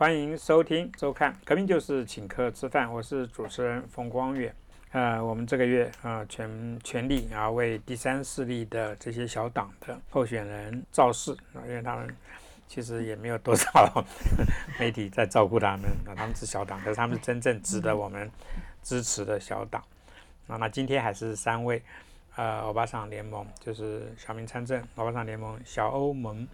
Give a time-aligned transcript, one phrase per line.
[0.00, 4.50] 欢迎收听收看《革命就是请客吃饭》，我是主持人冯光远。
[4.92, 12.16] 呃，我们这个月啊，全全力啊为第三势力的这些小党的候选人造势啊，因为他们
[12.66, 14.02] 其实也没有多少
[14.80, 18.30] 媒体在照顾他们啊，他们是小党，可是他们是真正值得我们
[18.82, 19.84] 支持的小党
[20.46, 20.56] 啊。
[20.56, 21.82] 那今天还是三位
[22.36, 26.48] 呃欧巴桑联盟，就是小民参政欧巴桑联盟小欧盟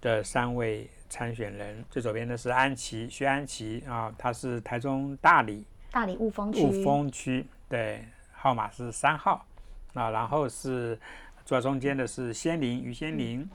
[0.00, 1.84] 的三位参选人。
[1.90, 7.44] 最左边的是安琪薛安琪啊，他是台中大理大理雾峰区，雾峰区。
[7.68, 8.02] 对，
[8.32, 9.44] 号码是三号
[9.92, 10.98] 啊，然后是
[11.44, 13.46] 坐中间的是仙林于仙林，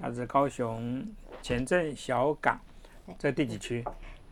[0.00, 1.06] 他是高雄
[1.40, 2.60] 前镇小港，
[3.18, 3.84] 这第几区？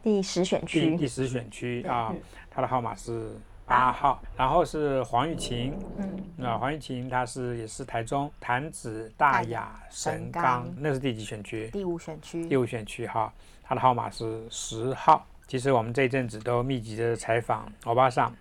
[0.03, 0.97] 第十选区。
[0.97, 2.15] 第十选区啊，
[2.51, 3.35] 他的号码是
[3.71, 4.21] 八号。
[4.37, 11.71] 然后是黄玉琴，嗯，啊，黄玉琴她是也是台中潭子大雅神冈，那是第几选区？
[11.71, 12.49] 第五选区。
[12.49, 15.25] 第五选区哈，她的号码是十号。
[15.47, 18.35] 其实我们这一阵子都密集的采访欧巴桑。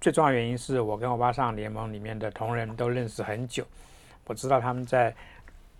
[0.00, 3.64] 最重要原因是我跟欧巴桑联盟里面的同仁都认识很久，
[4.26, 5.14] 我知道他们在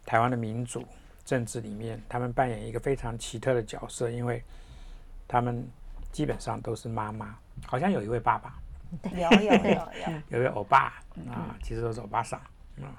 [0.07, 0.85] 台湾的民主
[1.25, 4.41] 政治里面，他们扮演一个非常奇特的角色，因为
[5.27, 5.69] 他们
[6.13, 8.59] 基本上都是妈妈，好像有一位爸爸，
[9.13, 10.95] 有有有有，有一位欧巴
[11.29, 12.39] 啊，其实都是欧巴桑
[12.81, 12.93] 啊。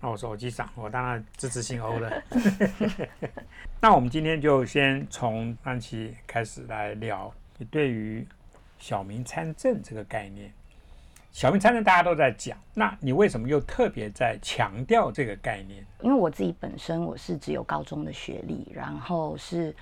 [0.00, 2.22] 那我说欧基长，我当然支持姓欧的。
[3.80, 8.26] 那我们今天就先从安琪开始来聊，你对于。
[8.78, 10.52] 小民参政这个概念，
[11.30, 15.86] 小民参政大家都在讲，那你为什么又特别在强调这个概念？
[16.00, 19.72] 因为我自己本身我是只有高中的学历，然后是，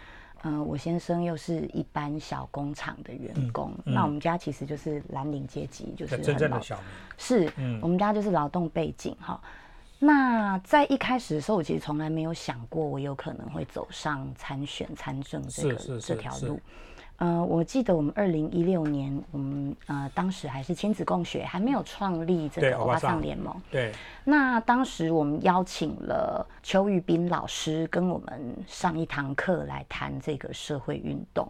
[0.43, 6.85] 嗯，我先生又是一般小工厂的员工，那我们家其实就是蓝领阶级，就是真正的小民，
[7.19, 9.41] 是，我们家就是劳动背景哈。
[9.99, 16.59] 那在一开始的时候，我其实从来没有想过我有可能会走上参选参政这个这条路。
[17.21, 23.55] 呃，我记得我们二零一六年，我们呃当时还是亲子共学，还没有创立这个欧巴桑联盟。
[23.71, 23.93] 对。
[24.25, 31.47] 那当时我们邀请了邱玉斌老师跟我们上一堂课来谈这个社会运动。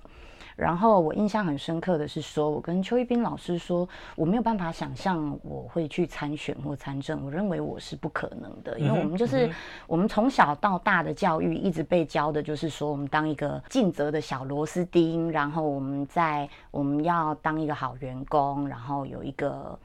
[0.57, 9.51] 然后我印象很深刻的是，说我跟邱一斌老师说，我没有办法想象我会去参选或参政，我认为我是不可能的，因为我们就是
[9.87, 19.79] 我们从小到大的教育一直被教的就是说，我们当一个尽责的小螺丝钉，然后我们在我们要当一个好员工，然后有一个。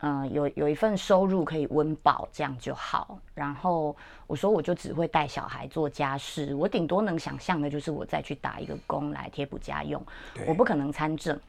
[0.00, 3.18] 嗯，有有一份收入可以温饱，这样就好。
[3.34, 3.96] 然后
[4.26, 10.04] 我说，我就只会带小孩做家事，我顶多能想象的就是我再去打一个工来贴补家用，
[10.46, 11.40] 我不可能参政。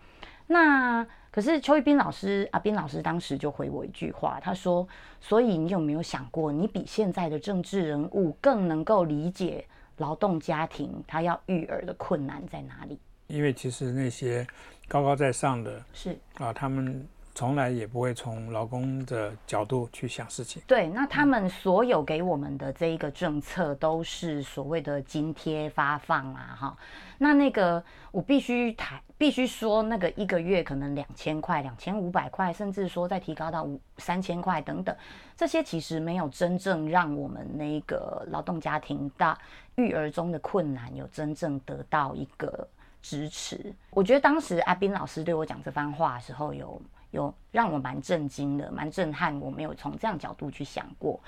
[0.48, 4.88] 那可是邱玉斌老师，阿斌老师当时就回我一句话，他说
[5.20, 9.66] ：“所以你有没有想过，你比现在的政治人物更能够理解
[9.98, 12.98] 劳动家庭他要育儿的困难在哪里？
[13.28, 14.48] 因为其实那些
[14.88, 17.06] 高高在上的，是啊，他们。”
[17.38, 20.60] 从来也不会从劳工的角度去想事情。
[20.66, 26.78] 对，那他们所有给我们的这一个政策都是所谓的津贴发放啊，哈。
[27.20, 34.96] 那那个我必须谈，必须说，那个一个月可能两千块、两千五百块，甚至说再提高到五三千块等等，
[35.36, 39.38] 这些其实没有真正让我们那个劳动家庭的
[39.76, 42.68] 育儿中的困难有真正得到一个
[43.04, 43.72] 支持。
[43.92, 46.82] 我觉得当时阿斌老师对我讲这番话的时候有。
[47.12, 49.40] 有让我蛮震惊的，蛮震撼。
[49.40, 51.20] 我没有从这样角度去想过，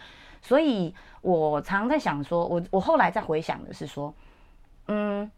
[0.41, 4.13] 所以我常在想说，我我后来在回想的是说，
[4.87, 5.29] 嗯，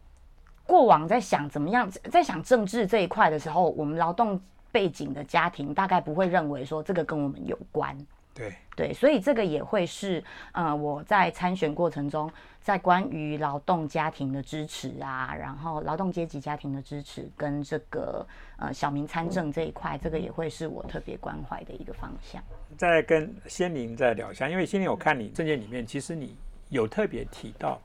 [0.66, 7.96] 过往在想怎么样，在想政治这一块的时候，我们劳动背景的家庭大概不会认为说这个跟我们有关。
[8.34, 10.22] 对对，所以这个也会是
[10.52, 18.26] 呃，我在参选过程中，在关于劳动家庭的支持啊，然后劳动阶级家庭的支持跟这个
[18.56, 22.42] 呃小民参政这一块，这个也会是我特别关怀的一个方向。
[22.78, 26.34] 再跟仙灵再聊一下，因为仙灵我看你证件里面，其实你
[26.70, 27.78] 有特别提到，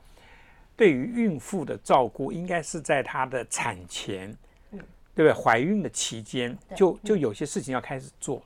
[0.74, 4.34] 对于孕妇的照顾，应该是在她的产前，
[4.70, 4.78] 嗯，
[5.14, 5.32] 对不对？
[5.34, 8.42] 怀孕的期间，就就有些事情要开始做。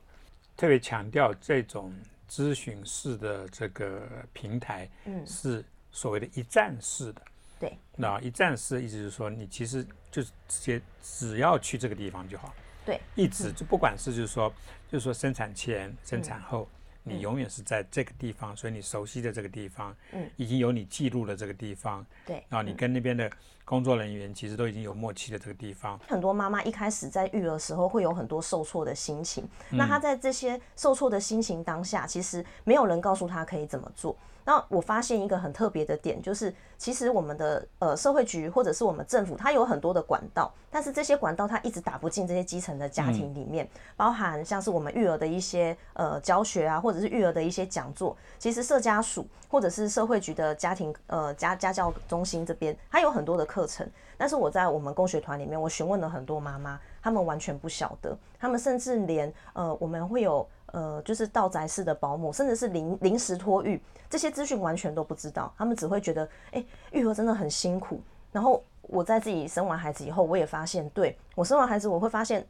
[0.55, 1.93] 特别强调这种
[2.29, 7.21] 咨询式的这个平台，嗯，是所谓的一站式的。
[7.59, 12.53] 对，那一站式的意思就是说，你其实就是直接只要去这个地方就好。
[12.85, 14.53] 对，一直就不管是就是说，
[14.91, 16.67] 就是说生产前、生产后。
[17.03, 23.29] 你永远是在这个地方，所以你熟悉的这个地方，嗯，已经有你记录的这个地方，对，然后你跟那边的
[23.65, 25.99] 工作人员其实都已经有默契的这个地方。
[26.07, 34.15] 很多妈妈一开始在育儿时候会有很多受挫的心情，那她在这些受挫的心情当下，其实没有人告诉她可以怎么做。
[34.45, 60.45] 那我发现一个很特别的点，就是其实我们的呃社会局或者是我们政府，它有很多的管道，但是这些管道它一直打不进这些基层的家庭里面，包含像是我们育儿的一些呃教学啊，或者是育儿的一些讲座，其实社家属或者是社会局的家庭呃家家教中心这边，它有很多的课程，但是我在我们工学团里面，我询问了很多妈妈，他们完全不晓得，他们甚至连呃我们会有。
[60.73, 63.79] 呃，就是道宅式的保姆，甚至是临临时托育，
[64.09, 65.53] 这些资讯完全都不知道。
[65.55, 68.01] 他们只会觉得，哎，育儿真的很辛苦。
[68.31, 72.43] 然后我在自己生完孩子以后，我也发现，对我生完孩子，我会发现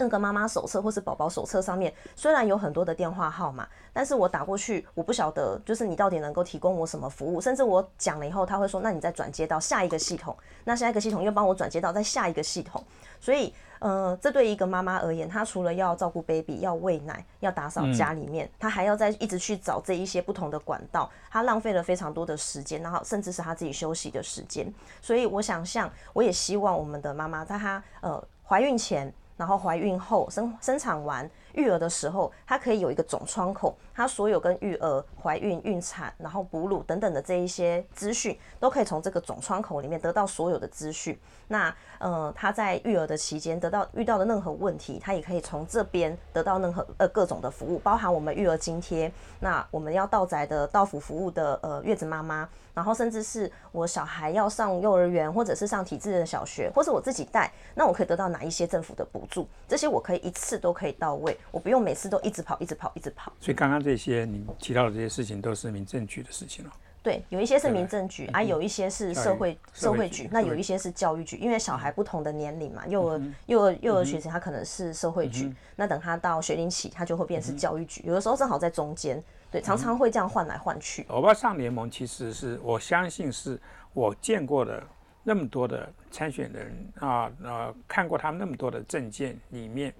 [0.00, 7.38] 那个妈妈手册或是宝宝手册上面，虽然有很多的电话号码，但是我打过去，我不晓得就是你到底能够提供我什么服务。
[7.38, 12.82] 甚至我讲了以后，他会说，那你再转接到下一个系统，那下一个系统又帮我转接到在下一个系统，
[13.20, 13.52] 所以。
[13.80, 24.70] 呃，这对一个妈妈而言，她除了要照顾 baby，要喂奶，要打扫家里面，她还要再一直去找这一些不同的管道，她浪费了非常多的时间，然后甚至是她自己休息的时间。
[25.00, 31.28] 所以我想象，我也希望我们的妈妈在她呃怀孕前，然后怀孕后生生产完。
[31.52, 41.18] 育儿的时候，它可以有一个总窗口，它所有跟育儿、怀孕、孕产，然后哺乳等等的这一些资讯，都可以从这个总窗口里面得到所有的资讯。
[41.48, 49.10] 那呃，他在育儿的期间得到遇到的任何问题，他也可以从这边得到任何呃各种的服务，包含我们育儿津贴。
[49.40, 52.48] 那我们要到宅的到府服务的呃月子妈妈。
[52.80, 59.46] 然后甚至是我小孩要上幼儿园，或者是上体制的小学，或是我自己带，那我可以得到哪一些政府的补助？
[59.68, 63.30] 这些我可以一次都可以到位，我不用每次都一直跑，一直跑，一直跑。
[63.38, 66.72] 所以刚刚这些你提到的这些事情，都是民政局的事情了。
[67.02, 79.22] 对，有一些是民政局，啊，有一些是社会社会局，那有一些是教育局，因为小孩不同的年龄嘛，幼儿幼儿幼儿学生他可能是社会局，那等他到学龄期，他就会变成教育局，有的时候正好在中间。
[79.50, 81.04] 对，常常会这样换来换去。
[81.08, 83.60] 欧巴桑联盟其实是我相信是
[83.92, 84.82] 我见过的
[85.24, 89.92] 那么多的参选人啊，呃，看过他们那么多的证件里面，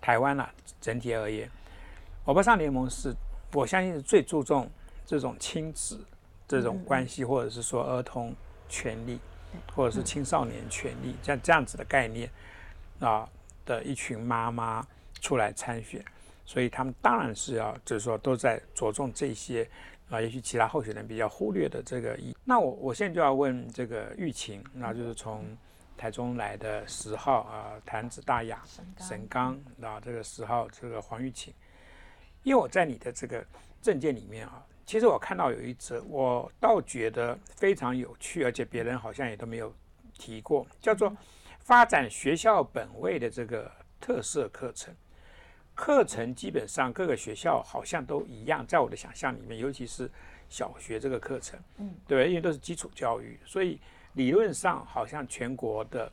[0.00, 0.48] 台湾啊
[0.80, 1.50] 整体而言，
[2.26, 3.14] 欧巴桑联盟是
[3.52, 4.70] 我相信是最注重
[5.06, 5.98] 这种亲子
[6.46, 8.34] 这种关系，或者是说儿童
[8.68, 9.18] 权利，
[9.74, 12.30] 或者是青少年权利，像这样子的概念
[13.00, 13.26] 啊
[13.64, 14.86] 的一群妈妈
[15.20, 16.04] 出来参选。
[16.44, 19.68] 所以他们当然是要，就是说都在着重这些
[20.10, 22.36] 啊，也许其他候选人比较忽略的这个一。
[22.44, 25.56] 那我我现在就要问这个玉琴，那就是从
[25.96, 28.60] 台中来的十号啊，坛子大雅
[28.98, 31.54] 沈刚啊，这个十号这个黄玉琴，
[32.42, 33.44] 因为我在你的这个
[33.80, 39.72] 证件里面啊，其实我看到有一则，我倒觉得非常有趣，而且别人好像也都没有
[40.18, 41.16] 提过，叫做
[41.60, 44.92] 发展学校本位的这个特色课程。
[45.74, 50.10] 课程基本上各个学校好像都一样，在我的想象里面，尤其是
[50.48, 53.80] 小学这个课程，嗯，对，因为都是基础教育，所以
[54.12, 56.12] 理论上好像全国的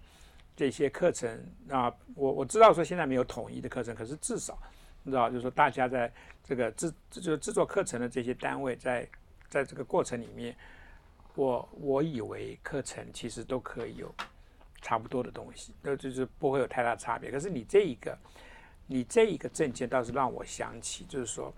[0.55, 1.37] 这些课程
[1.69, 4.57] 啊，我我知道说现在没有统一的课程，可是至少
[5.03, 6.11] 你知道，就是说大家在
[6.41, 9.07] 这个制就是制作课程的这些单位，在
[9.49, 10.55] 在这个过程里面，
[11.35, 14.15] 我我以为课程其实都可以有
[14.81, 17.29] 差不多的东西，那就是不会有太大差别。
[17.29, 18.17] 可是你这一个。
[18.91, 21.53] 你这一个证件倒是让我想起，就是说，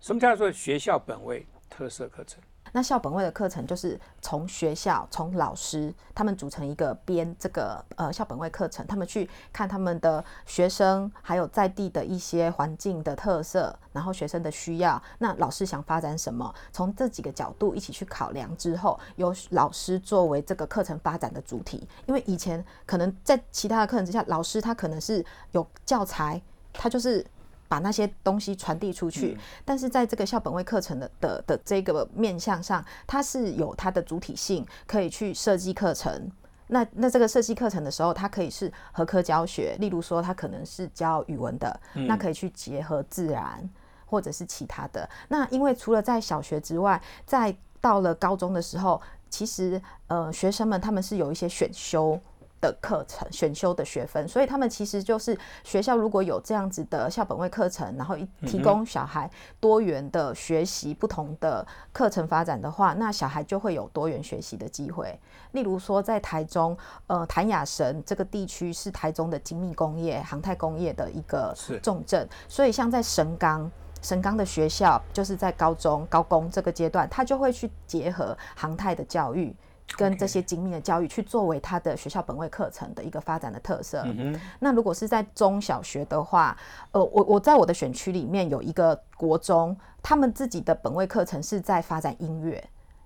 [0.00, 2.42] 什么叫做学校本位特色课程？
[2.72, 21.88] 那校本位的课程就是从学校、从老师他们组成一个编这个呃校本位课程，他们去看他们的学生，还有在地的一些环境的特色，然后学生的需要，那老师想发展什么，从这几个角度一起去考量之后，由老师作为这个课程发展的主体。
[22.06, 26.42] 因为以前可能在其他的课程之下，老师他可能是有教材，
[26.72, 27.24] 他就是。
[27.68, 36.30] 把那些东西传递出去，但是在这个校本位课程的的的这个面向上，它是有它的主体性，可以去设计课程。
[36.68, 43.68] 那那这个设计课程的时候，它可以是合科教学，例如说它可能是教语文的，那可以去结合自然
[44.06, 45.08] 或者是其他的。
[45.28, 52.18] 那因为除了在小学之外，在到了高中的时候，其实呃学生们他们是有一些选修。
[52.64, 58.16] 的课程选修的学分，所以他们其实就是学校如果有这样子的校本位课程，然后
[58.46, 59.30] 提供小孩
[59.60, 65.20] 多元的学习不同的课程发展的话，那小孩就会有多元学习的机会。
[65.52, 66.74] 例如说，在台中，
[67.06, 79.54] 呃，谭雅神这个地区是台中的精密工业、航太工业的一个重镇，所以像在神冈，神冈的学校就是在高中高工这个阶段，他就会去结合航太的教育。
[79.96, 84.02] 跟这些精密的教育去作为他的学校本位课程的一个发展的特色。
[84.06, 86.56] 嗯那如果是在中小学的话，
[86.92, 92.62] 呃，我我在我的选区里面有一个国中，他们自己的本位课程是在发展音乐。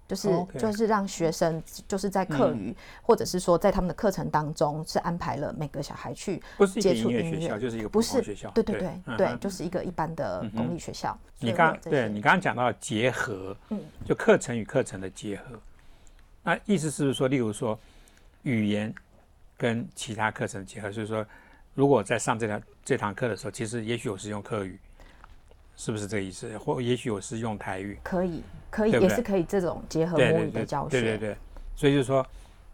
[0.09, 6.43] 就是就是让学生就是在课余，或者是说在他们的课程当中是安排了每个小孩去
[6.81, 8.49] 接触音乐学校，就是一个不是学校。
[8.53, 8.91] 对对对。
[9.19, 11.15] 对，嗯就是一个一般的公立学校。
[11.41, 13.79] 你刚对你刚刚讲到结合，嗯。
[14.07, 15.61] 就课程与课程的结合，
[16.49, 17.79] 那意思是不是说，例如说
[18.43, 18.95] 语言
[19.55, 21.27] 跟其他课程结合，就是说，
[21.75, 24.79] 如果在上这堂这堂课的时候，其实也许我是用课语，
[25.77, 26.57] 是不是这个意思？
[26.57, 30.99] 或也许我是用台语，可以可以对对也是可以这种结合母语的教学。
[30.99, 31.37] 对对对，
[31.77, 32.27] 所以就是说，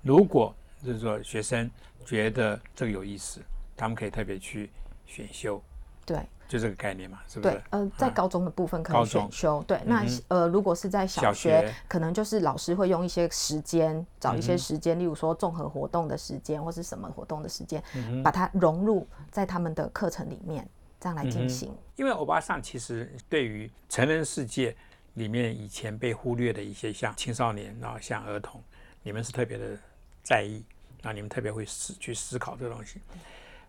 [0.02, 0.54] 如果
[0.84, 1.68] 就是说学生
[2.06, 3.40] 觉得这个有意思，
[3.76, 4.70] 他们可以特别去
[5.04, 5.60] 选修，
[6.04, 7.62] 对就这个概念嘛，是不是对，？
[7.70, 9.64] 呃，在高中的部分可以选修。
[9.66, 20.68] 对，那嗯呃，如果是在小小学学，可能就是老师会用一些时间，找一些时间，例如说综合活动的时间，或是什么活动的时间，嗯把它融入在他们的课程里面，
[21.00, 21.74] 这样来进行。
[21.96, 24.76] 因为欧巴桑其实对于成人世界
[25.14, 28.62] 里面以前被忽略的一些像青少年，然后像儿童，
[29.02, 29.76] 你们是特别的
[30.22, 30.62] 在意，
[31.02, 33.00] 那你们特别会思去思考这个东西。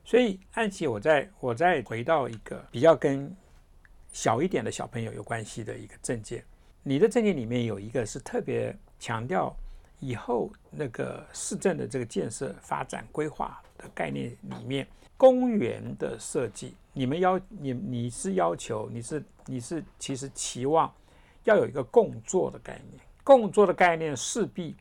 [0.05, 3.35] 所以安琪，我再我再回到一个比较跟
[4.11, 6.45] 小一点的小朋友有关系的一个证件，
[6.83, 9.53] 你的证件里面有一个是特别强调
[9.99, 20.93] 以后那个市政的这个建设发展规划的概念里面，公园的设计，你们要你你是要求你是你是其实期望
[21.45, 24.75] 要有一个共作的概念，共作的概念势必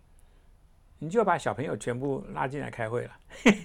[1.04, 3.10] 你就要把小朋友全部拉进来开会了。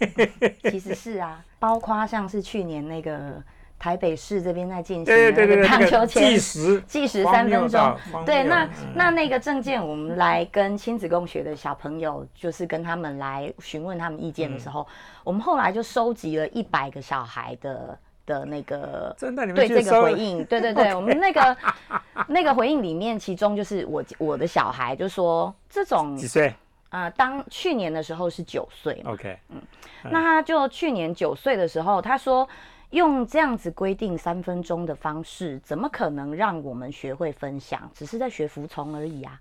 [0.69, 3.41] 其实是啊，包括像是去年那个
[3.77, 14.93] 台北市这边在进行的对对对对，那个棒那个球前计时计时三分钟对，那那那个证件，我们来跟亲子共学的小朋友，就是跟他们来询问他们意见的时候，嗯
[15.23, 19.15] 我们后来就收集了一百个小孩的的那个
[19.55, 21.57] 对这个回应，对对对，我们那个
[22.27, 26.53] 那个回应里面，其中就是我我的小孩就说这种几岁
[26.89, 29.61] 呃，当去年的时候是九岁嘛，？OK，嗯
[30.03, 32.47] 那他就去年九岁的时候，他说
[32.89, 37.89] 用这样子规定三分钟的方式，怎么可能让我们学会分享？
[37.93, 39.39] 只是在学服从而已啊。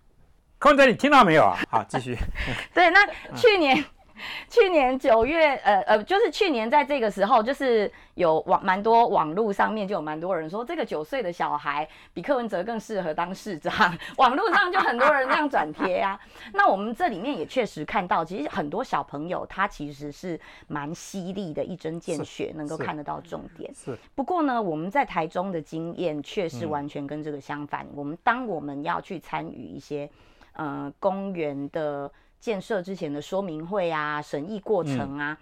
[0.59, 1.57] 空姐，你听到没有啊？
[1.71, 2.17] 好，继续。
[2.75, 3.85] 对，那去年。
[4.49, 13.97] 去年九月，呃呃，就是去年在这个时候，就是有网蛮多网络上面就有蛮多人说，这个九岁的小孩比柯文哲更适合当市长。
[14.17, 16.19] 网络上就很多人这样转贴啊。
[16.53, 23.73] 那我们这里面也确实看到，其实很多小朋友他其实是蛮犀利的，一针见血，能够看得到重点。
[23.75, 27.87] 是不过呢，我们在台中的经验却是嗯完全跟这个相反。
[27.95, 30.09] 我们当我们要去参与一些
[30.55, 35.39] 呃公园的建设之前的说明会啊、审议过程啊，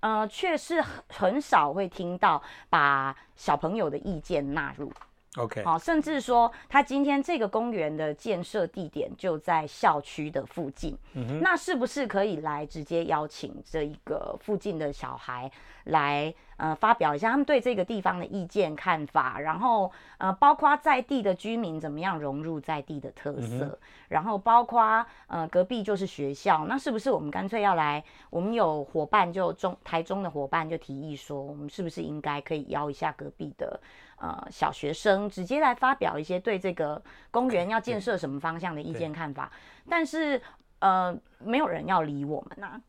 [0.00, 4.92] 呃，却是很很少会听到把小朋友的意见纳入。
[5.36, 15.48] OK，好、甚至说他今天这个公园的建设地点就在校区的附近，嗯那是不是可以来直接邀请这一个附近的小孩
[15.84, 28.02] 来呃发表一下他们对这个地方的意见看法，然后呃包括在地的居民怎么样融入在地的特色，然后包括呃隔壁就是学校，那是不是我们干脆要来？
[28.30, 33.80] 我们有伙伴就中台中的伙伴就提议说，我们是不是应该可以邀一下隔壁的
[34.20, 39.50] 呃小学生，直接来发表一些对这个公园要建设什么方向的意见看法？
[39.88, 40.40] 但是
[40.78, 42.80] 呃，没有人要理我们呐、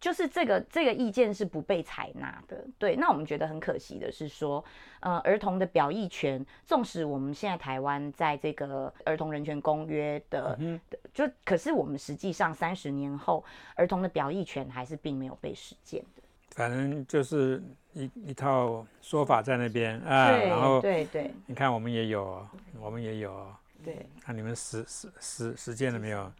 [0.00, 2.94] 就是这个这个意见是不被采纳的，对。
[2.94, 4.62] 那我们觉得很可惜的是说，
[5.00, 10.78] 呃，儿童的表意权，纵使我们现在台湾在这个儿童人权公约的，嗯
[11.14, 13.42] 就可是我们实际上三十年后，
[13.76, 16.22] 儿童的表意权还是并没有被实践的。
[16.50, 17.62] 反正就是
[17.94, 22.46] 一一套说法在那边啊，然后对对你看我们也有，
[22.80, 23.46] 我们也有，
[23.82, 26.30] 对看你们实实实实践了没有？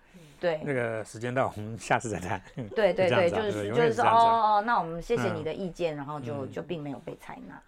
[0.40, 2.42] 对那个时间到，我们下次再谈。
[2.75, 7.58] 对 对对，就是就是说哦哦，那我们谢谢你嗯的意见，然后就就并没有被采纳。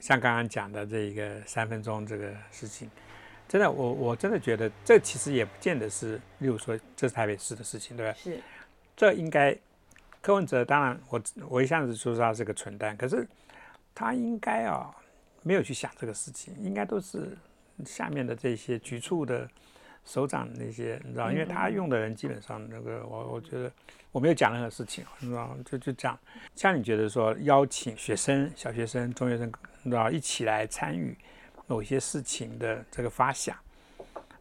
[0.00, 2.90] 像刚刚讲的这一个三分钟这个事情，
[3.48, 8.34] 真的，我我真的觉得这其实也不见得是，例如说这是台北市的事情，对不对？
[8.34, 8.42] 是
[8.94, 9.56] 这应该
[10.26, 13.24] 柯文哲当然我我一向子说他是个蠢蛋，可是
[13.94, 14.92] 他应该啊
[15.44, 17.38] 没有去想这个事情，应该都是
[17.84, 19.48] 下面的这些局处的
[20.04, 23.70] 首长那些，你知道，因为他用的人基本上那个我我觉得
[24.10, 26.18] 我没有讲任何事情，你知道，就就这样。
[26.56, 29.46] 像你觉得说邀请学生、小学生、中学生，
[29.84, 31.16] 你知道一起来参与
[31.68, 33.56] 某些事情的这个发想，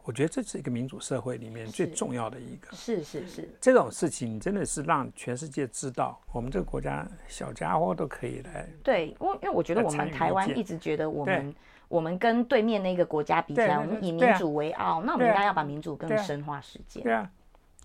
[0.05, 2.67] 我觉得这是一个民主社会里面最重要的一个。
[2.73, 8.67] 是是是，这种事情真的是让全世界知道，我们这个国家小家伙都可以来。
[8.83, 11.53] 对，因为因为我觉得我们台湾一直觉得我们
[11.87, 17.01] 我们跟对面那个国家比起来，我们以民主为傲，那我们应该要把民主更深化实践。
[17.01, 17.27] 对啊，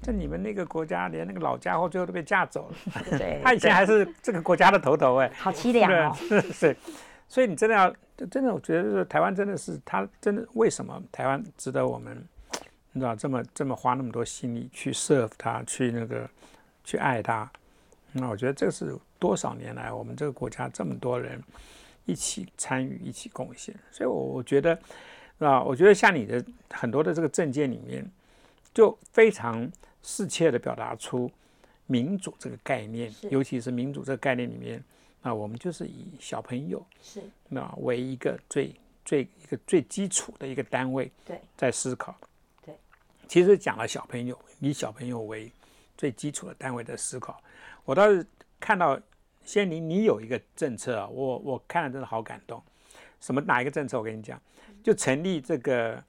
[0.02, 6.14] 这你们那个国家连那个老家伙最后都被架走了，对，他以前还是这个国家的头头哎、好凄凉哦。
[6.28, 6.76] 对，是，
[7.28, 7.94] 所以你真的要，
[8.26, 12.16] 真的，我觉得是台湾真的是，他真的为什么台湾值得我们，
[12.92, 16.28] 你知道这么这么花那么多心力去 serve 他，去那个
[16.84, 17.50] 去爱他，
[18.12, 21.42] 那我觉得这是多少年来我们这个国家这么多人
[22.04, 24.78] 一起参与、一起贡献，所以我我觉得，
[25.38, 28.08] 啊，我觉得像你的很多的这个证件里面，
[28.74, 29.70] 就非常
[30.02, 31.30] 适切的表达出
[31.86, 34.82] 民主这个概念，尤其是民主这个概念里面。
[35.22, 38.74] 那我们就是以小朋友是那为一个最
[39.04, 42.16] 最一个最基础的一个单位，对，在思考。
[42.64, 42.74] 对，
[43.28, 45.52] 其实讲了小朋友，以小朋友为
[45.96, 47.42] 最基础的单位的思考，
[47.84, 48.26] 我倒是
[48.58, 48.98] 看到
[49.44, 52.62] 仙林你有一个政策啊，我我看了真的好感动。
[53.20, 53.98] 什么哪一个政策？
[53.98, 54.40] 我跟你讲，
[54.82, 56.02] 就成立这个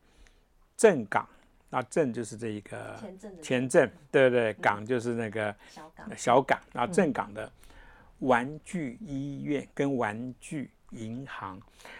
[0.77, 1.27] 镇港，
[1.69, 4.53] 那镇就是这一个前镇前镇，对不对？
[4.53, 7.51] 港就是那个小港，小港，然后镇港的
[8.21, 11.59] 玩具医院跟玩具银行，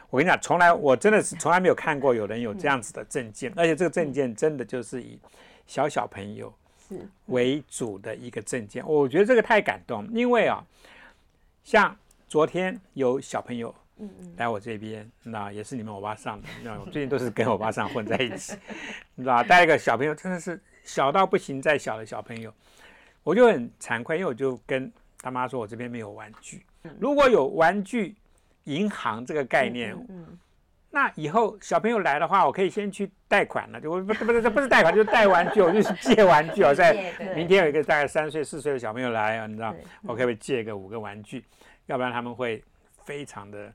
[0.10, 5.20] 我跟你讲，从来我真的是从来没有看过有人有这样子的证件，而且这个证件真的就是以
[5.66, 6.54] 小小朋友
[6.88, 10.64] 是为主的一个证件，我觉得这个太感动，因为啊，
[11.64, 11.96] 像
[12.28, 13.74] 昨天有小朋友
[14.38, 18.56] 来我这边，那也是你们欧巴上的，那我最近都是跟欧巴上混在一起，
[19.16, 19.44] 你知道吧？
[19.44, 22.54] 带一个小朋友真的是小到不行再小的小朋友，
[23.24, 26.66] 我就很惭愧，因为我就跟他妈说，我这边没有玩具，
[27.00, 28.16] 如果有玩具
[28.64, 29.96] 银行这个概念，
[30.90, 36.64] 那以后小朋友来的话，我可以先去贷款了，就我不不是不是贷款，就是贷玩具，我就是借玩具。
[36.64, 41.46] 啊，在明天有一个大概三岁四岁的小朋友来啊，你知道，我可不可以借个五个玩具？
[41.86, 42.62] 要不然他们会
[43.04, 43.72] 非常的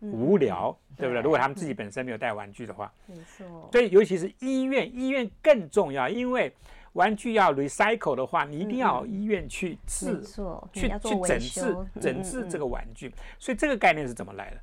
[0.00, 1.20] 嗯无聊，对不对？
[1.20, 6.54] 对如果他们自己本身没有带玩具的话，没错，所以尤其是医院，医院更重要，因为
[6.94, 12.58] 玩具要 recycle 的话，你一定要有医院去没治、错，去去整治修整治这。
[12.58, 13.14] 个玩具。
[13.38, 14.56] 所以这个概念是怎么来的？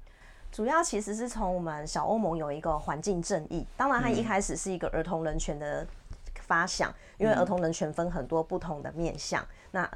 [0.52, 5.86] 主要其实是从我们小欧盟有一个环境正义，当然它嗯一开始是一个儿童人权的
[6.42, 9.90] 发想，因为儿童人权分很多不同的面向，那。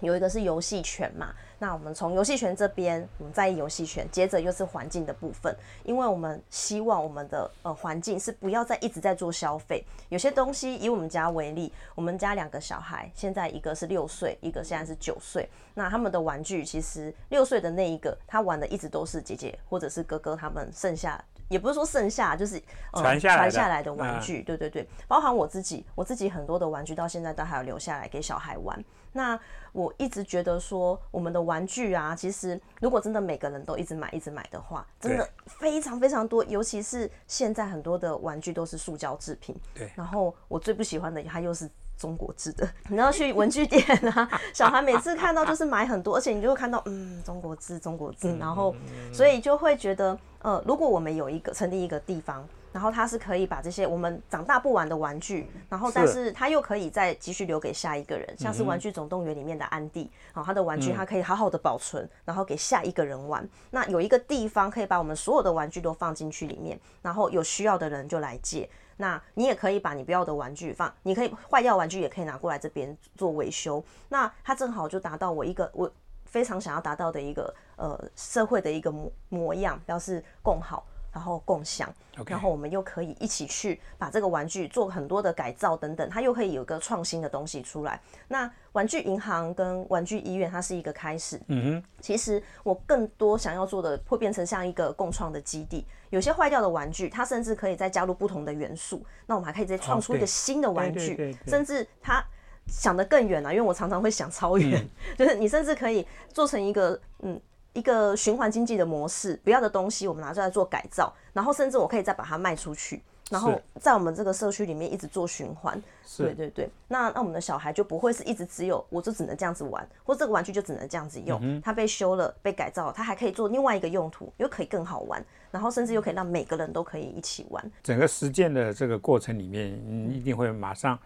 [0.00, 9.84] 有一个是游戏权嘛，那我们从游戏权这边，我们在意游戏权，接着又是环境的部分，因为我们希望我们的呃环境是不要再一直在做消费。
[10.08, 21.22] 有些东西以我们家为例，我们家两个小孩，现在一个是六岁，一个现在是九岁，那他们的玩具其实六岁的那一个，他玩的一直都是姐姐或者是哥哥他们剩下。
[21.48, 28.84] 也不是说剩下，就是、呃、传下来的传下来的玩嗯具，对对对，包含我自己，我自己很多的玩具到现在都还有留下来给小孩玩。
[29.18, 29.36] 那
[29.72, 39.56] 我一直觉得说，我们的玩具啊，其实如果真的每个人都一直买一直买的话，真的非常非常多，尤其是现在很多的玩具都是塑胶制品。
[39.74, 42.68] 对然后我最不喜欢的，它又是中国制的。
[42.88, 48.72] 你要去文具店啊，小孩每次看到就是买很多，而且你就会看到，嗯，中国制，中国制，然后
[49.12, 52.46] 所以就会觉得，呃，如果我们有一个成立一个地方。
[52.72, 63.48] 然后它是可以把这些我们长大不玩的玩具，然后但是是它又可以再继续留给下一个人，像是《玩具总动员》里面的安迪，好，他的玩具它可以好好的保存，然后给下一个人玩。
[63.70, 68.68] 那有一个地方可以把我们所有的玩具都放进去里面，然后有需要的人就来借。
[69.00, 73.82] 那你也可以把你不要的玩具放，你可以坏掉玩具也可以拿过来这边做维修。
[74.08, 75.90] 那它正好就达到我一个我
[76.24, 80.84] 非常想要达到的一个呃社会的一个模模样，表示共好。
[81.18, 81.92] 然后共享
[82.26, 88.00] 然后我们又可以一起去把这个玩具做很多的改造等等，它又可以有一个创新的东西出来。
[88.28, 91.40] 那玩具银行跟玩具医院，它是一个开始。
[91.48, 95.84] 嗯其实我更多想要做的，会变成像一个共创的基地。
[96.10, 102.24] 有些坏掉的玩具，它甚至可以再加入不同的元素，那我们还可以再创出一个新的玩具，甚至它
[102.68, 107.40] 想得更远了、因为我常常会想超远， 就是你甚至可以做成一个嗯。
[107.78, 115.80] 一个循环经济的模式，不要的东西我们拿出来做改造，然后甚至我可以再把它卖出去，然后在我们这个社区里面一直做循环。
[116.04, 127.70] 是对对对，那那我们的小孩就不会是一直只有我就只能这样子玩，或者这个玩具就只能这样子用，它被修了、被改造了，它还可以做另外一个用途，又可以更好玩，然后甚至又可以让每个人都可以一起玩。
[127.82, 130.98] 整个实践的这个过程里面，你一定会马上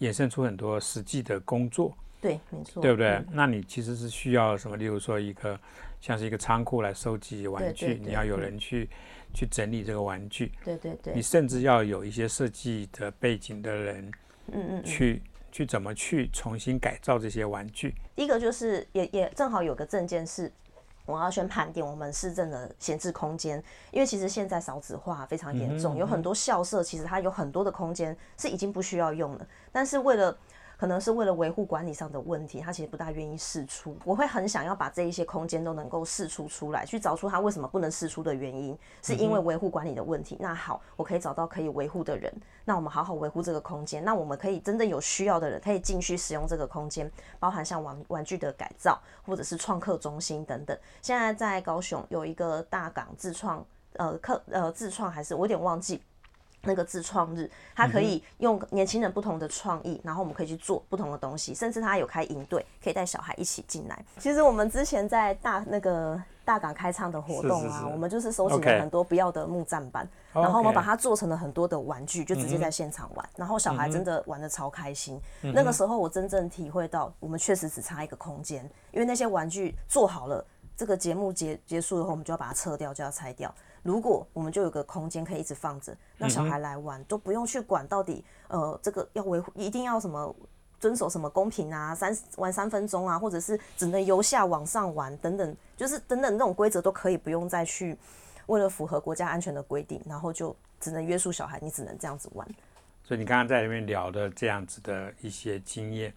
[0.00, 1.96] 衍生出很多实际的工作。
[2.20, 3.10] 对，没错，对不对？
[3.10, 4.76] 嗯那你其实是需要什么？
[4.76, 5.56] 例如说一个
[6.00, 8.88] 像是一个仓库来收集玩具，对对你要有嗯人去
[9.34, 14.04] 去整理这个玩具，对对对你，甚至要有一些设计的背景的人
[14.46, 14.84] 嗯嗯嗯。
[14.84, 17.94] 去、去怎么去重新改造这些玩具。
[18.14, 20.52] 第一个就是也也正好有个证件是。
[21.06, 23.56] 我要先盘点我们市政的闲置空间，
[23.90, 30.36] 因为其实现在少子化非常严重，有很多校舍其实它有很多的空间是已经不需要用了，但是为了
[30.78, 33.96] 可能是为了维护管理上的问题，他其实不大愿意试出。
[34.04, 40.36] 我会很想要把这一些空间都能够试出出来，去找出他为什么不能试出的原因，是因为维护管理的问题。
[40.38, 42.32] 那好，我可以找到可以维护的人，
[42.64, 44.04] 那我们好好维护这个空间。
[44.04, 47.10] 那我们可以真正有需要的人可以进去使用这个空间，
[47.40, 50.78] 包含像玩玩具的改造，或者是创客中心等等。
[51.02, 56.00] 现在在高雄有一个大港自创，呃，客呃自创还是我有点忘记。
[56.62, 64.04] 那个自创日，它可以用年轻人不同的创意，然后我们可以去做不同的东西，甚至它有开营队，可以带小孩一起进来。
[64.18, 75.20] 其实我们之前在大那个大港开唱的活动啊，是是是我们就是收集了很多不要的木栈板，然后我们把它做成了很多的玩具，就直接在现场玩，然后小孩真的玩的超开心。
[75.40, 80.44] 那个时候我真正体会到，我们确实只差一个空间，因为那些玩具做好了。
[80.76, 83.52] 这个节目结结束以后，我们就要把它撤掉，就要拆掉。
[83.82, 90.34] 如果我们就有个空间可以一直放着，那小孩来玩、都不用去管到底呃这个要维护，一定要什么
[90.80, 97.96] 遵守什么公平啊，三玩三分钟啊，或者是只能由下往上玩等等，就是等等那种规则都可以不用再去
[98.46, 102.46] 为了符合国家安全的规定，然后就只能约束小孩，你只能这样子玩。
[103.04, 106.12] 所以你刚刚在里面聊的这样子的一些经验，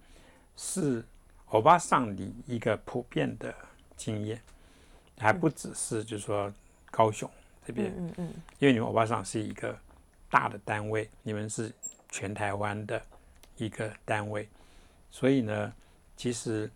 [0.56, 1.04] 是
[1.50, 3.54] 欧巴上里一个普遍的
[3.96, 4.42] 经验，
[5.18, 6.52] 还不只是就是说
[6.92, 7.30] 高雄
[7.72, 9.78] 这边，嗯嗯，因为你们欧巴桑是一个
[10.30, 11.72] 大的单位，你们是
[12.10, 13.02] 全台湾的
[13.58, 14.48] 一个单位，
[15.10, 15.74] 所以呢，
[16.18, 16.70] 其实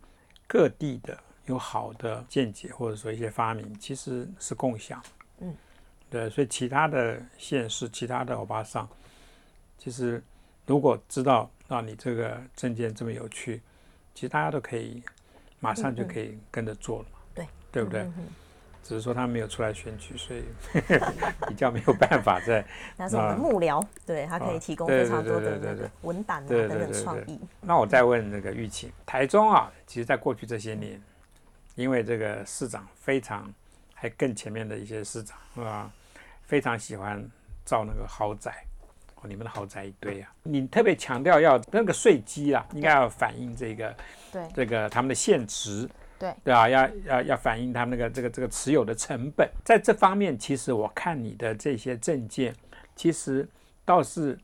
[0.48, 5.04] 各地的有好的见解或者说一些发明，其实是共享。
[5.40, 5.56] 嗯，
[6.10, 8.88] 对，所以其他的县市、其他的欧巴桑，
[9.78, 10.24] 其实
[10.66, 13.62] 如果知道啊你这个证件这么有趣，
[14.14, 15.04] 其实大家都可以
[15.60, 17.20] 马上就可以跟着做了嘛。
[17.34, 18.02] 对，对不对？
[18.02, 18.26] 嗯嗯
[18.88, 20.44] 只是说他没有出来选举，所以
[21.50, 22.64] 比较没有办法在。
[22.96, 27.42] 那是我们幕僚，对他可以啊提供非常多的文档啊对等等创意。
[27.62, 31.02] 那我再问那个玉琴，台中啊，其实在过去这些年，
[31.74, 33.52] 因为这个市长非常，
[33.96, 35.92] 还更前面的一些市长啊，
[36.44, 37.28] 非常喜欢
[37.64, 38.64] 造那个豪宅。
[39.16, 40.32] 哦，你们的豪宅一堆啊！
[40.44, 43.96] 你特别强调要那个税基啊，应该要反映这个
[44.32, 49.50] 对这个他们的现值，对对啊，要要要反映他们那个这个这个持有的成本。
[49.64, 52.56] 在这方面，其实我看你的这些证件，
[52.96, 53.48] 其实
[53.84, 54.38] 倒是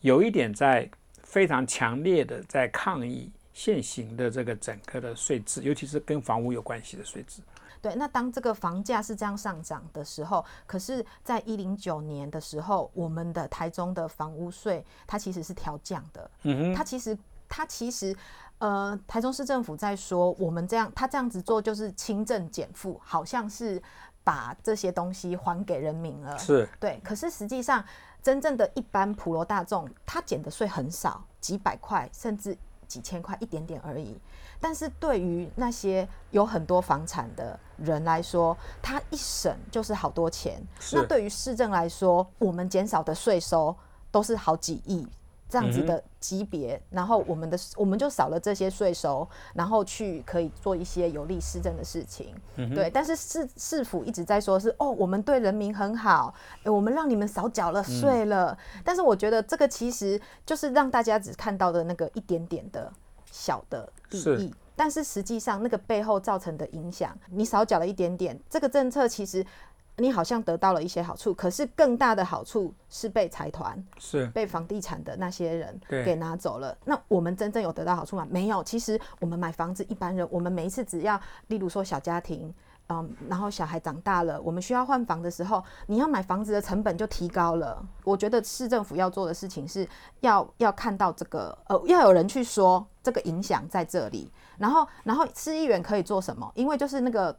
[0.00, 0.88] 有一点在
[1.22, 7.40] 非常强烈的在抗议现行的这个整个的税制，尤其是跟房屋有关系的税制。
[7.82, 16.30] 对，那当这个房价是这样上涨的时候，可是，在一零九年的时候，我们的台中的房屋税它其实是调降的。
[16.42, 17.16] 嗯哼，它其实，
[17.48, 18.16] 它其实，
[18.58, 23.82] 呃，台中市政府在说我们这样，他这样子做就是轻政减负，好像是
[24.24, 26.38] 把这些东西还给人民了。
[26.38, 27.84] 是对，可是实际上，
[28.22, 32.56] 真正的一般普罗大众，他减的税很少，几百块甚至
[32.88, 34.18] 几千块，一点点而已。
[34.58, 40.62] 但是对于那些有很多房产的人来说，他一省就是好多钱。
[40.80, 43.76] 是那对于市政来说，我们减少的税收
[44.10, 45.06] 都是好几亿。
[45.48, 52.34] 这样子的级别，然后我们的我们就少了这些税收，然后去可以做一些有利市政的事情，
[52.74, 52.90] 对。
[52.90, 58.58] 但是市市府一直在说是哦，我们对人民很好，诶我们让你们少缴了税了。
[58.84, 62.92] 但是我觉得这个其实就是让大家只看到的那个一点点的
[63.30, 69.46] 小的利益，但是实际上那个背后造成的影响，你少缴了一点点，这个政策其实。
[69.98, 76.76] 你好像得到了一些好处，可是更大的好处是被财团、是，被房地产的那些人给拿走了。
[76.84, 78.26] 那我们真正有得到好处吗？
[78.30, 78.62] 没有。
[78.62, 82.52] 其实我们买房子，一般人我们每一次只要，例如说小家庭，
[82.88, 87.82] 嗯，然后小孩长大了，我们需要换房的时候，你要买房子的成本就提高了。
[88.04, 89.88] 我觉得市政府要做的事情是
[90.20, 96.52] 要要看到这个，呃，要有人去说这个影响在这里，然后然后市议员可以做什么？
[96.54, 97.34] 因为就是那个。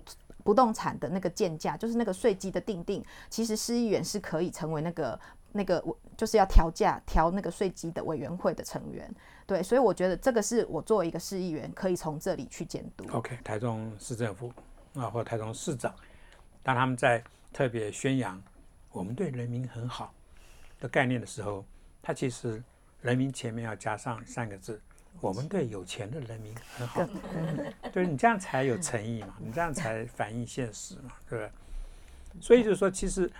[0.48, 5.20] 不动产的那个建价，就是那个税基的定定，其实市议员是可以成为那个
[5.52, 9.14] 那个我，就是要调价调那个税基的委员会的成员。
[9.46, 13.04] 对，所以我觉得这个是我作为一个市议员可以从这里去监督。
[13.12, 14.50] OK，台中市政府
[14.94, 15.94] 啊，或台中市长，
[16.64, 18.42] 当他们在特别宣扬
[18.94, 20.14] 我们对人民很好
[20.80, 21.66] 的概念的时候，
[22.02, 22.64] 他其实
[23.02, 24.80] 人民前面要加上三个字
[25.22, 27.04] 我们对有钱的人民很好，
[27.92, 31.52] 就是你这样才有诚意嘛， 你这样才反映现实嘛，对不对？
[32.40, 33.32] 所以就是说，其实，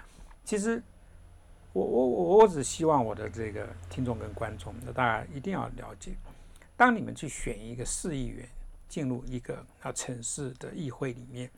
[0.44, 0.82] 其实，
[1.74, 6.14] 我我我我只希望我的这个听众跟观众，那大家一定要了解，
[6.76, 8.48] 当你们去选一个市议员
[8.90, 11.50] 进入一个啊城市的议会里面，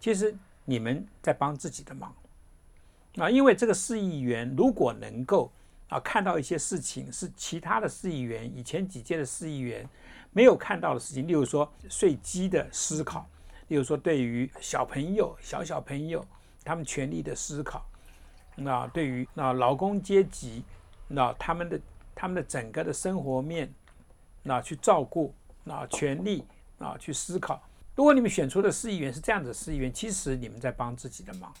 [0.00, 2.12] 其实你们在帮自己的忙。
[3.18, 5.48] 啊，因为这个市议员如果能够
[5.88, 9.88] 啊看到一些事情是其他的市议员以前几届的市议员
[10.32, 13.28] 没有看到的事情，例如说税基的思考，
[13.68, 16.24] 例如说对于小朋友小小朋友。
[16.66, 17.84] 他们权利的思考，
[18.56, 20.64] 那对于那劳工阶级，
[21.08, 21.78] 那他们的
[22.14, 23.70] 他们的整个的生活面，
[24.42, 26.42] 那去照顾，那权利
[26.78, 27.62] 啊去思考。
[27.94, 31.52] 如果你们选出的市议员是这样子的市议员，其实你们在帮自己的忙，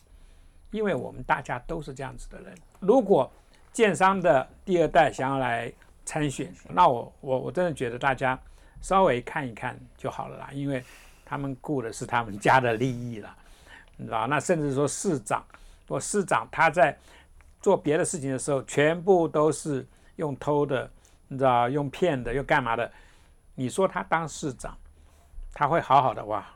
[0.70, 2.54] 因为我们大家都是这样子的人。
[2.80, 3.30] 如果
[3.74, 5.70] 建商的第二代想要来
[6.06, 8.38] 参选，那我我我真的觉得大家
[8.80, 10.82] 稍微看一看就好了啦，因为
[11.24, 13.36] 他们顾的是他们家的利益了。
[13.96, 15.44] 你知道，那甚至说市长，
[15.88, 16.96] 我市长他在
[17.60, 19.84] 做别的事情的时候，全部都是
[20.16, 20.88] 用偷的，
[21.26, 22.88] 你知道，用骗的，又干嘛的？
[23.56, 24.76] 你说他当市长，
[25.52, 26.46] 他会好好的哇？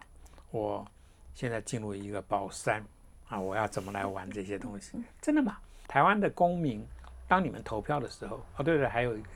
[0.53, 0.87] 我
[1.35, 2.85] 现在进入一个宝山
[3.29, 5.03] 啊，我要怎么来玩这些东西？
[5.21, 5.59] 真的吗？
[5.89, 6.87] 台湾的公民，
[7.29, 9.29] 当你们投票的时候，哦，对对，还有一个，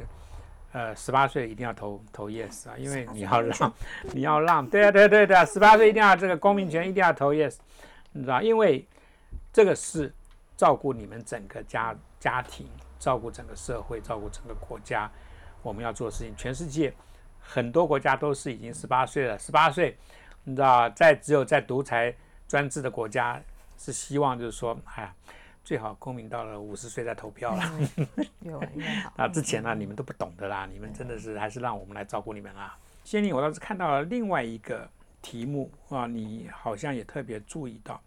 [0.73, 3.75] 呃，十八岁一定要投投 yes 啊，因为你要让，
[4.15, 7.59] 你要让，对啊，对对对，十八岁一定要这个公民权一定要投 yes。
[8.13, 8.87] 你知道，因为
[9.53, 10.13] 这个是
[10.57, 12.67] 照顾你们整个家家庭，
[12.99, 15.11] 照顾整个社会，照顾整个国家，
[15.63, 16.35] 我们要做的事情。
[16.37, 16.93] 全世界
[17.39, 19.97] 很多国家都是已经十八岁了，十八岁，
[20.45, 22.15] 你知道，在只有在独裁
[22.49, 23.41] 专制的国家
[23.79, 25.15] 是希望就是说，哎呀，
[25.65, 27.63] 最好公民到了五十岁再投票了。
[28.41, 29.13] 越晚越好。
[29.17, 32.77] 那之前呢，你们都不懂的啦，你们真的是还是让我们来照顾你们啦。
[33.05, 34.89] 仙女，我倒是看到了另外一个。
[35.25, 38.03] 题目啊，你好像也特别注意到，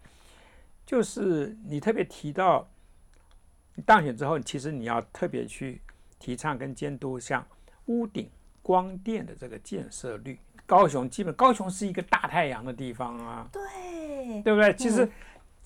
[0.84, 2.68] 就是你特别提到，
[3.86, 5.80] 当选之后，其实你要特别去
[6.18, 7.42] 提倡跟监督像
[7.86, 8.28] 屋顶
[8.60, 10.38] 光电的这个建设率。
[10.66, 14.74] 高雄基本，高雄是一个大太阳的地方啊，对，对不对？
[14.74, 15.10] 其实，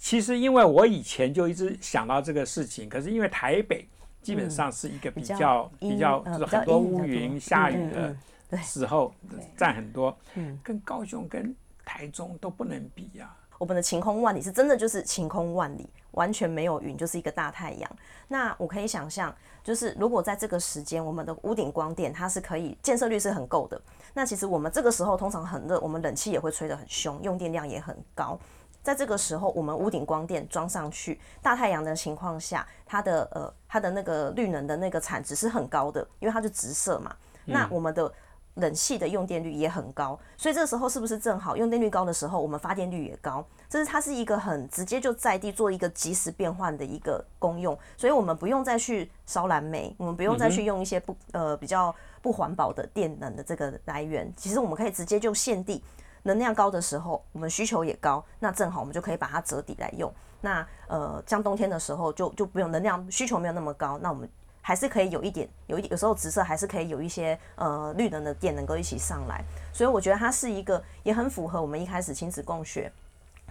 [0.00, 3.86] 其实因为我以前就一直想到这个事情，可是因为台北
[4.20, 8.16] 基本上是一个比较比较就是很多乌云下雨的。
[8.64, 9.14] 时候
[9.56, 13.32] 占很多，嗯，跟高雄跟台中都不能比呀。
[13.58, 17.88] 我们的晴空万里是真的就是晴空万里，完全没有云，就是一个大太阳。
[18.26, 19.32] 那我可以想象，
[19.62, 23.80] 就是如果在这个时间，我们的屋顶光电它是可以建设率是很够的。
[24.14, 28.36] 那其实我们这个时候通常很热，我们冷气也会吹得很凶，用电量也很高。
[28.82, 37.14] 在这个时候，我们屋顶光电装上去，大太阳的情况下，它的呃它的那个绿能的那个产值是很高的，因为它是直射嘛。
[37.44, 38.12] 那我们的
[38.54, 43.44] 冷气的用电率也很高，所以这个时候是不是正好用电率高的时候，我们发电率也高？
[43.68, 54.30] 这是它是一个很直接就在地做一个即时变换的一个功用，所以我们不用再去烧蓝煤，我们不用再去用一些不呃比较不环保的电能的这个来源。
[54.36, 55.82] 其实我们可以直接就限地，
[56.22, 60.12] 能量高的时候，我们需求也高，那正好我们就可以把它折抵来用。
[60.40, 64.28] 那呃像冬天的时候就就不用能量需求没有那么高，那我们。
[64.62, 72.92] 还是可以有一点，有一有时候紫色还是可以有一些呃绿能的电能够一起上来，所以我觉得它是一个也很符合我们一开始亲子共学。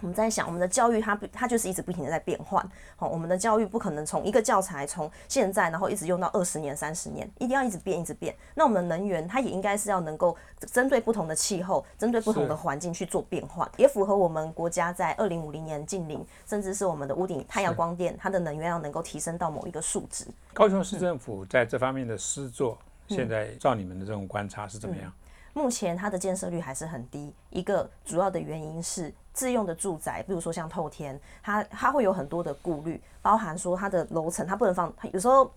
[0.00, 2.66] 我们在想，我们的教育它不，它就是一直不停的在变换。
[2.96, 8.34] 好，我们的教育不可能从一个教材从现在然后一直用到二十年、三十年，一定要一直变、一直变。
[8.54, 10.36] 那我们的能源它也应该是要能够
[10.72, 20.26] 针对不同的气候、针对不同的环境去做变换，也符合我们国家在二零五零年近零，甚至是我们的屋顶太阳光电，它的能源要能够提升到某一个数值。
[20.54, 25.12] 高雄市政府在这方面的施作，现在照你们的这种观察是怎么样？
[25.52, 35.50] 目前它的建设率还是很低，一个主要的原因是自用的住宅，比如说像透天，它它会有很多的顾虑，包含说它的楼层它不能放，有时候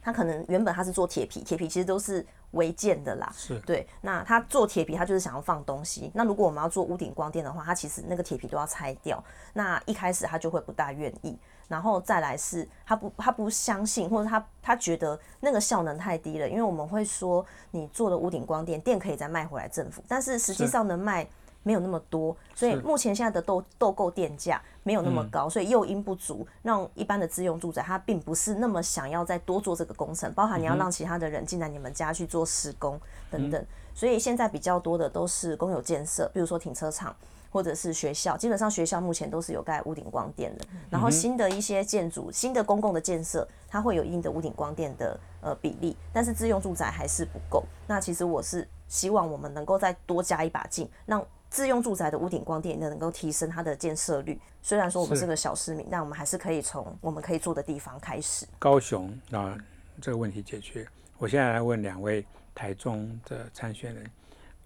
[0.00, 3.58] 它可能原本它是做铁皮，铁皮其实都是违建的啦，是。
[3.62, 9.20] 对，那它做铁皮，它就是想要放东西，那如果我们要做屋顶光电的话，它其实那个铁皮都要拆掉，
[9.54, 11.36] 那一开始它就会不大愿意。
[11.66, 21.26] 然后再来是，他不他不相信，或者他他觉得那个效能太低了，因为我们会说你做的屋顶光电电可以再卖回来政府，但是实际上能卖
[21.66, 37.12] 没有那么多，所以目前现在的豆豆购电价没有那么高，所以诱因不足，让一般的自用住宅它并不是那么想要再多做这个工程，包含你要让其他的人进来你们家去做施工等等，所以现在比较多的都是公有建设，比如说停车场。
[37.48, 40.66] 或者是学校，基本上学校目前都是有盖屋顶光电的。
[40.72, 47.64] 嗯然后新的一些建筑、新的公共的建设，它会有一定的屋顶光电的呃比例，但是自用住宅还是不够。
[47.86, 51.24] 那其实我是希望我们能够再多加一把劲，让
[51.56, 54.38] 自用住宅的屋顶光电能够提升它的建设率。
[54.60, 58.46] 虽然说我们是是个小市民，但我们还是可以从我们可以做的地方开始。
[58.58, 59.56] 高雄啊，
[59.98, 60.86] 这个问题解决。
[61.16, 62.22] 我现在来问两位
[62.54, 64.04] 台中的参选人，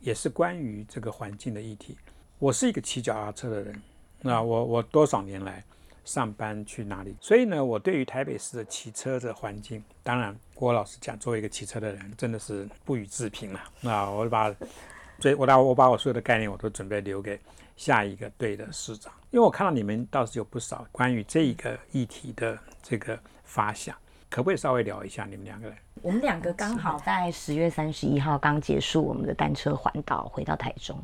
[0.00, 1.96] 也是关于这个环境的议题。
[2.40, 3.81] 我是一个骑脚踏车的人，
[4.20, 5.62] 那我我多少年来
[6.05, 7.14] 上班去哪里？
[7.20, 13.61] 所以呢，我对于台北市的骑车的环境，当然郭老师讲，作为一个骑车的人，真的是不予置评了。
[13.81, 14.53] 那我把
[15.20, 17.38] 所以我把我把我所有的概念我都准备留给
[17.76, 23.94] 下一个队的市长，因为我看到你们倒是有不少关于这一个议题的这个发想，
[24.28, 25.76] 可不可以稍微聊一下你们两个人？
[26.02, 30.98] 我们两个刚好在十月三十一号刚结束我们的单车环岛，回到台中。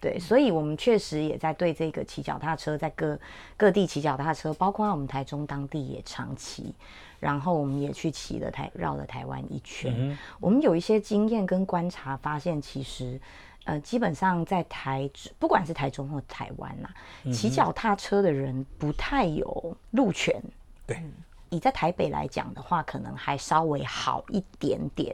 [0.00, 3.18] 对，所以我们确实也在对这个骑脚踏车，在各
[3.56, 6.74] 各地骑脚踏车，包括我们台中当地也常骑，
[7.20, 10.16] 然后我们也去骑了台绕了台湾一圈。
[10.40, 13.20] 我们有一些经验跟观察，发现其实。
[13.68, 16.94] 呃，基本上在台，不管是台中或台湾啦，
[17.32, 20.40] 骑脚踏车的人不太有路权。
[20.86, 21.02] 对，
[21.50, 25.12] 以在台北来讲的话，可能还稍微好一点点。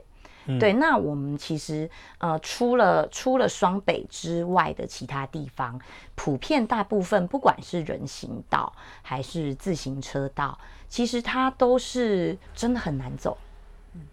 [0.59, 5.81] 对，那我们其实呃，除了除了双北之外的其他地方，
[6.15, 13.37] 普遍大部分不管是人行道还是自行车道，其实它都是真的很难走。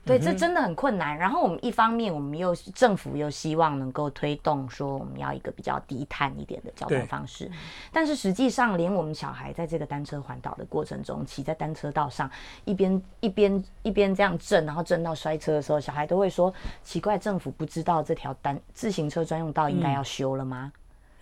[0.04, 1.18] 对，这真的很困难。
[1.18, 7.50] 然后我们一方面，我们又政府又希望能够推动说我们要一个比较低碳一点的交通方式，
[7.92, 12.30] 但是实际上，连我们小孩在这个单车环岛的过程中，骑在单车道上，
[12.66, 20.72] 一边一边一边这样震，然后震到摔车的时候，小孩都会说：奇怪，政府不知道这条单自行车专用道应该要修了吗？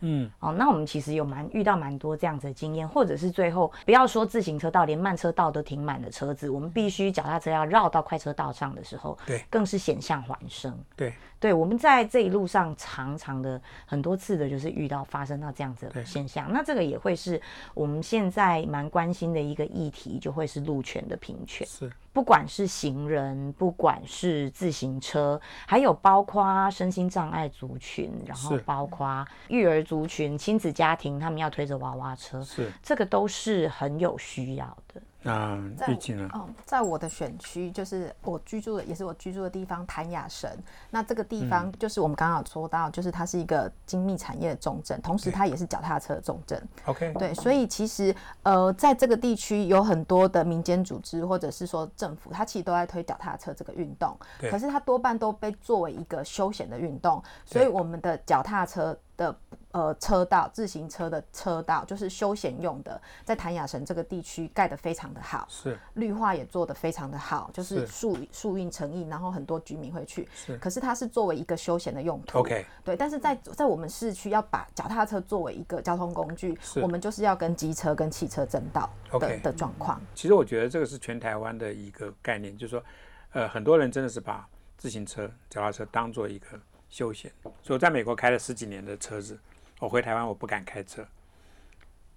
[0.02, 10.78] 嗯，哦，那我们其实有蛮遇到蛮多这样子的经验，或者是最后不要说自行车道，连慢车道都停满了车子，我们必须脚踏车要绕到快车道上的时候，对更是险象环生。
[10.96, 16.52] 对，对，我们在这一路上常常的很多次的，就是遇到发生到这样子的现象。
[16.52, 17.42] 那这个也会是
[17.74, 21.66] 我们现在蛮关心的一个议题，就会是路权的平权。
[21.68, 32.72] 是不管是行人，不管是自行车，还有包括身心障碍族群，然后包括育儿族群、亲子家庭，他们要推着娃娃车，是。
[32.82, 35.00] 这个都是很有需要的。
[35.28, 36.30] 那在玉静呢？
[36.34, 40.50] 嗯，在我的选区，就是我居住的，也是我居住的地方，谭雅神。
[40.90, 46.62] 那这个地方就是我们刚刚有说到，就是它是一个精密产业的重镇，同时它也是脚踏车的重镇。
[46.86, 59.36] OK，对，所以其实呃，在这个地区有很多的民间组织或者是说政府，它其实都在推脚踏车这个运动，对可是它多半都被作为一个休闲的运动，所以我们的脚踏车的
[59.72, 70.30] 呃车道、自行车的车道就是休闲用的，在谭雅神这个地区盖得非常的好，是绿化也做得非常的好，就是是树树荫成荫，然后很多居民会去。
[70.36, 72.38] 是可是它是作为一个休闲的用途。
[72.40, 80.00] OK，对，但是在在我们市区要把脚踏车作为一个交通工具，我们就是要跟机车跟汽车争道的的状况。
[80.14, 82.84] 其实我觉得这个是全台湾的一个概念，就是说，
[83.32, 86.48] 呃，很多人真的是把自行车、脚踏车当做一个
[86.90, 87.32] 休闲。
[87.44, 89.38] 所以我在美国开了十几年的车子，
[89.80, 91.06] 我回台湾我不敢开车，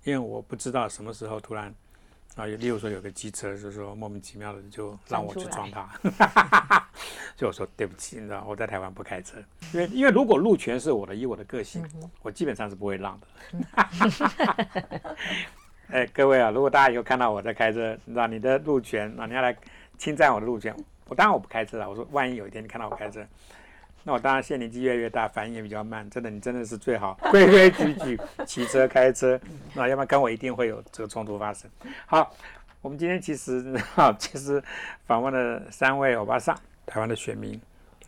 [0.05, 1.75] 因为我不知道什么时候突然
[2.37, 5.89] 啊，有例如说有个机车，就是说莫名其妙的就让我去撞它，
[7.37, 9.39] 所以我说对不起，你知道我在台湾不开车，
[9.73, 11.85] 因为因为如果路权是我的，以我的个性，
[12.23, 13.27] 我基本上是不会让的。
[15.89, 19.55] 哎，各位啊，如果大家以后看到我在开车，你知道你的路权那，你要来
[19.99, 20.73] 侵占我的路权，
[21.09, 21.91] 我当然我不开车了。
[21.91, 23.27] 我说，万一有一天你看到我开车，
[24.03, 26.09] 那我当然现在年纪越来越大，反应也比较慢。
[26.09, 29.39] 真的，你真的是最好 规规矩矩骑车开车，
[29.75, 31.71] 啊，要不然跟我一定会有这个冲突发生。
[32.07, 32.35] 好，
[32.81, 34.63] 我们今天其实啊， 其实
[35.07, 37.61] 访问了三位欧巴桑，台湾的选民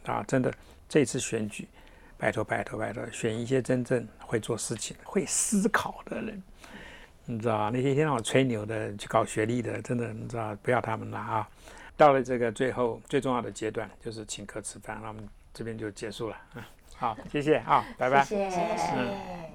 [0.06, 0.52] 啊，真的
[0.88, 1.68] 这次选举，
[2.16, 6.42] 拜托拜托拜托，选一些真正会做事情、会思考的人。
[7.24, 11.48] 你知道那些天让我吹牛的、去搞学历的，真的你知道不要他们了啊！
[11.96, 16.36] 到了这个最后最重要的阶段，就是请客吃饭，那我们这边就结束了。
[16.54, 16.62] 嗯，
[16.96, 18.22] 好， 谢谢啊，拜拜。
[18.24, 19.42] 谢谢。